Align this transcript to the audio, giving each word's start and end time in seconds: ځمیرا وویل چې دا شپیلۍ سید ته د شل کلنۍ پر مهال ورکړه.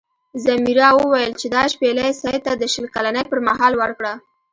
ځمیرا 0.43 0.89
وویل 0.95 1.31
چې 1.39 1.47
دا 1.55 1.63
شپیلۍ 1.73 2.11
سید 2.21 2.41
ته 2.45 2.53
د 2.57 2.63
شل 2.73 2.85
کلنۍ 2.95 3.23
پر 3.29 3.39
مهال 3.47 3.73
ورکړه. 3.77 4.13